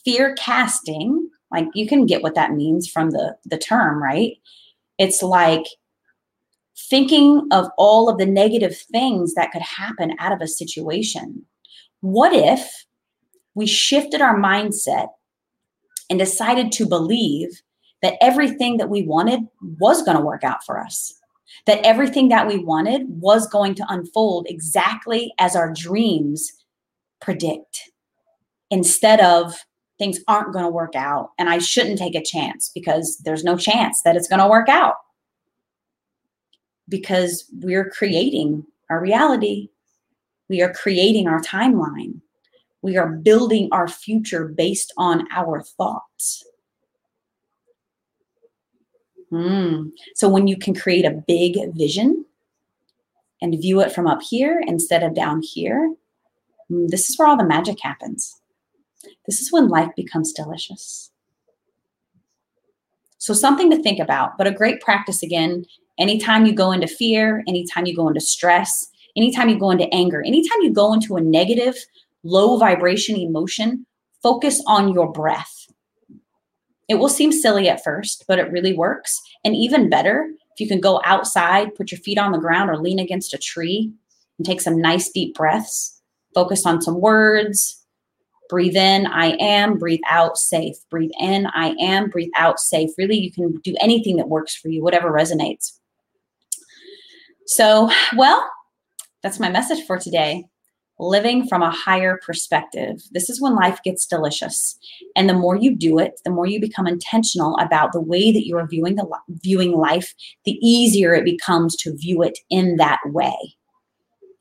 Fear 0.05 0.35
casting, 0.37 1.31
like 1.51 1.67
you 1.75 1.87
can 1.87 2.07
get 2.07 2.23
what 2.23 2.35
that 2.35 2.53
means 2.53 2.89
from 2.89 3.11
the, 3.11 3.37
the 3.45 3.59
term, 3.59 4.03
right? 4.03 4.37
It's 4.99 5.23
like 5.23 5.65
thinking 6.77 7.47
of 7.51 7.69
all 7.79 8.09
of 8.09 8.19
the 8.19 8.27
negative 8.27 8.77
things 8.77 9.35
that 9.35 9.51
could 9.53 9.63
happen 9.63 10.15
out 10.19 10.33
of 10.33 10.41
a 10.41 10.49
situation. 10.49 11.45
What 12.01 12.33
if 12.33 12.87
we 13.59 13.67
shifted 13.67 14.21
our 14.21 14.39
mindset 14.39 15.09
and 16.09 16.19
decided 16.19 16.73
to 16.73 16.87
believe 16.87 17.49
that 18.03 18.15
everything 18.21 18.77
that 18.77 18.89
we 18.89 19.03
wanted 19.03 19.41
was 19.79 20.03
going 20.03 20.17
to 20.17 20.23
work 20.23 20.45
out 20.45 20.65
for 20.65 20.81
us? 20.81 21.13
That 21.67 21.85
everything 21.85 22.29
that 22.29 22.47
we 22.47 22.59
wanted 22.59 23.03
was 23.09 23.49
going 23.49 23.75
to 23.75 23.87
unfold 23.89 24.47
exactly 24.49 25.35
as 25.39 25.57
our 25.57 25.73
dreams 25.73 26.53
predict 27.21 27.91
instead 28.71 29.21
of 29.21 29.55
things 29.99 30.21
aren't 30.29 30.53
going 30.53 30.65
to 30.65 30.71
work 30.71 30.95
out 30.95 31.31
and 31.39 31.51
I 31.51 31.59
shouldn't 31.59 31.99
take 31.99 32.15
a 32.15 32.23
chance 32.23 32.71
because 32.73 33.21
there's 33.25 33.43
no 33.43 33.57
chance 33.57 34.03
that 34.03 34.15
it's 34.15 34.29
going 34.29 34.41
to 34.41 34.49
work 34.49 34.69
out 34.69 34.95
because 36.89 37.45
we're 37.61 37.91
creating 37.91 38.65
our 38.89 39.01
reality. 39.01 39.71
We 40.49 40.63
are 40.63 40.73
creating 40.73 41.27
our 41.27 41.41
timeline. 41.41 42.21
We 42.83 42.97
are 42.97 43.09
building 43.09 43.69
our 43.73 43.89
future 43.89 44.47
based 44.47 44.93
on 44.97 45.27
our 45.35 45.63
thoughts. 45.63 46.45
Mm. 49.33 49.91
So 50.15 50.29
when 50.29 50.47
you 50.47 50.57
can 50.57 50.75
create 50.75 51.05
a 51.05 51.23
big 51.27 51.57
vision 51.75 52.25
and 53.43 53.61
view 53.61 53.81
it 53.81 53.93
from 53.93 54.07
up 54.07 54.23
here 54.23 54.63
instead 54.67 55.03
of 55.03 55.15
down 55.15 55.43
here, 55.43 55.95
mm, 56.71 56.89
this 56.89 57.11
is 57.11 57.19
where 57.19 57.29
all 57.29 57.37
the 57.37 57.45
magic 57.45 57.79
happens. 57.83 58.41
This 59.27 59.41
is 59.41 59.53
when 59.53 59.69
life 59.69 59.91
becomes 59.97 60.33
delicious. 60.33 61.11
So, 63.21 63.35
something 63.35 63.69
to 63.71 63.83
think 63.83 63.99
about, 63.99 64.39
but 64.39 64.47
a 64.47 64.53
great 64.53 64.81
practice 64.81 65.23
again 65.23 65.67
Anytime 65.99 66.47
you 66.47 66.53
go 66.53 66.71
into 66.71 66.87
fear, 66.87 67.43
anytime 67.49 67.85
you 67.85 67.95
go 67.95 68.09
into 68.09 68.21
stress, 68.21 68.89
anytime 69.17 69.49
you 69.49 69.59
go 69.59 69.71
into 69.71 69.93
anger, 69.93 70.23
anytime 70.23 70.59
you 70.63 70.73
go 70.73 70.93
into 70.93 71.17
a 71.17 71.21
negative, 71.21 71.75
low 72.23 72.59
vibration 72.59 73.17
emotion, 73.17 73.87
focus 74.23 74.63
on 74.67 74.93
your 74.93 75.11
breath. 75.11 75.67
It 76.89 76.97
will 76.97 77.09
seem 77.09 77.33
silly 77.33 77.69
at 77.69 77.85
first, 77.85 78.25
but 78.27 78.39
it 78.39 78.51
really 78.51 78.73
works. 78.73 79.21
And 79.45 79.55
even 79.55 79.91
better, 79.91 80.31
if 80.55 80.61
you 80.61 80.67
can 80.67 80.81
go 80.81 81.01
outside, 81.05 81.75
put 81.75 81.93
your 81.93 82.01
feet 82.01 82.19
on 82.19 82.33
the 82.33 82.39
ground, 82.39 82.71
or 82.71 82.79
lean 82.79 82.99
against 82.99 83.35
a 83.35 83.39
tree 83.39 83.93
and 84.39 84.47
take 84.47 84.61
some 84.61 84.81
nice 84.81 85.11
deep 85.11 85.35
breaths, 85.35 86.01
focus 86.35 86.65
on 86.65 86.81
some 86.81 87.01
words, 87.01 87.79
Breathe 88.49 88.77
in, 88.77 89.07
I 89.07 89.37
am, 89.39 89.77
breathe 89.79 90.01
out, 90.09 90.39
safe. 90.39 90.77
Breathe 90.91 91.11
in, 91.21 91.47
I 91.49 91.75
am, 91.81 92.09
breathe 92.09 92.31
out, 92.37 92.59
safe. 92.59 92.91
Really, 92.97 93.19
you 93.19 93.31
can 93.31 93.53
do 93.63 93.75
anything 93.81 94.17
that 94.17 94.29
works 94.29 94.55
for 94.55 94.69
you, 94.69 94.83
whatever 94.83 95.13
resonates. 95.13 95.79
So, 97.47 97.91
well, 98.17 98.51
that's 99.23 99.39
my 99.39 99.51
message 99.51 99.87
for 99.87 99.99
today. 99.99 100.47
Living 101.01 101.47
from 101.47 101.63
a 101.63 101.71
higher 101.71 102.19
perspective. 102.27 103.03
This 103.13 103.31
is 103.31 103.41
when 103.41 103.55
life 103.55 103.79
gets 103.85 104.05
delicious. 104.05 104.77
And 105.15 105.29
the 105.29 105.35
more 105.35 105.55
you 105.55 105.77
do 105.77 105.99
it, 105.99 106.21
the 106.25 106.31
more 106.31 106.47
you 106.47 106.61
become 106.61 106.89
intentional 106.89 107.57
about 107.59 107.93
the 107.93 108.01
way 108.01 108.33
that 108.33 108.47
you're 108.47 108.67
viewing 108.67 108.97
the 108.97 109.09
viewing 109.29 109.73
life, 109.73 110.13
the 110.45 110.59
easier 110.61 111.15
it 111.15 111.25
becomes 111.25 111.77
to 111.77 111.97
view 111.97 112.23
it 112.23 112.39
in 112.51 112.77
that 112.77 112.99
way. 113.07 113.37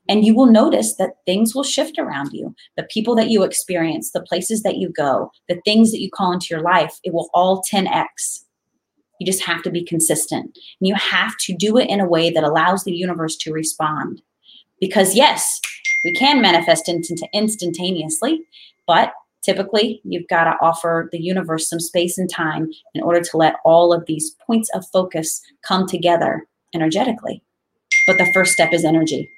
And 0.08 0.24
you 0.24 0.34
will 0.34 0.46
notice 0.46 0.96
that 0.96 1.16
things 1.26 1.54
will 1.54 1.62
shift 1.62 1.98
around 1.98 2.32
you. 2.32 2.54
The 2.76 2.84
people 2.84 3.14
that 3.16 3.28
you 3.28 3.42
experience, 3.42 4.10
the 4.10 4.22
places 4.22 4.62
that 4.62 4.78
you 4.78 4.88
go, 4.88 5.30
the 5.48 5.60
things 5.64 5.92
that 5.92 6.00
you 6.00 6.10
call 6.10 6.32
into 6.32 6.48
your 6.50 6.62
life, 6.62 6.98
it 7.04 7.12
will 7.12 7.28
all 7.34 7.62
10x. 7.70 8.44
You 9.20 9.26
just 9.26 9.44
have 9.44 9.62
to 9.62 9.70
be 9.70 9.84
consistent. 9.84 10.58
And 10.80 10.88
you 10.88 10.94
have 10.94 11.36
to 11.40 11.54
do 11.54 11.76
it 11.76 11.90
in 11.90 12.00
a 12.00 12.08
way 12.08 12.30
that 12.30 12.44
allows 12.44 12.84
the 12.84 12.96
universe 12.96 13.36
to 13.38 13.52
respond. 13.52 14.22
Because, 14.80 15.14
yes, 15.14 15.60
we 16.08 16.14
can 16.14 16.40
manifest 16.40 16.88
instant- 16.88 17.20
instantaneously, 17.34 18.40
but 18.86 19.12
typically 19.42 20.00
you've 20.04 20.26
got 20.28 20.44
to 20.44 20.56
offer 20.62 21.08
the 21.12 21.20
universe 21.20 21.68
some 21.68 21.80
space 21.80 22.16
and 22.16 22.30
time 22.30 22.70
in 22.94 23.02
order 23.02 23.20
to 23.20 23.36
let 23.36 23.56
all 23.64 23.92
of 23.92 24.06
these 24.06 24.34
points 24.46 24.70
of 24.74 24.86
focus 24.90 25.42
come 25.62 25.86
together 25.86 26.46
energetically. 26.74 27.42
But 28.06 28.16
the 28.16 28.30
first 28.32 28.52
step 28.52 28.72
is 28.72 28.84
energy. 28.84 29.28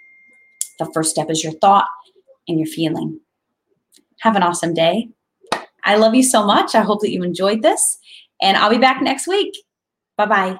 The 0.78 0.90
first 0.94 1.10
step 1.10 1.28
is 1.28 1.42
your 1.42 1.54
thought 1.54 1.88
and 2.46 2.58
your 2.58 2.68
feeling. 2.68 3.18
Have 4.20 4.36
an 4.36 4.44
awesome 4.44 4.72
day. 4.72 5.08
I 5.84 5.96
love 5.96 6.14
you 6.14 6.22
so 6.22 6.46
much. 6.46 6.76
I 6.76 6.82
hope 6.82 7.00
that 7.00 7.10
you 7.10 7.24
enjoyed 7.24 7.62
this, 7.62 7.98
and 8.40 8.56
I'll 8.56 8.70
be 8.70 8.78
back 8.78 9.02
next 9.02 9.26
week. 9.26 9.54
Bye 10.16 10.26
bye. 10.26 10.58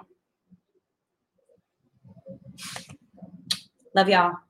Love 3.95 4.09
y'all. 4.09 4.50